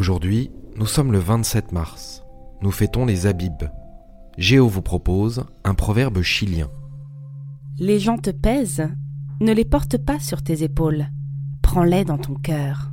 [0.00, 2.24] Aujourd'hui, nous sommes le 27 mars.
[2.62, 3.68] Nous fêtons les Abibs.
[4.38, 6.70] Géo vous propose un proverbe chilien.
[7.78, 8.88] Les gens te pèsent,
[9.42, 11.08] ne les porte pas sur tes épaules,
[11.60, 12.92] prends-les dans ton cœur.